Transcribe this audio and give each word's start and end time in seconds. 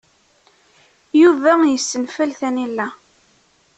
Yuba 1.21 1.51
yessenfel 1.71 2.31
tanila. 2.39 2.87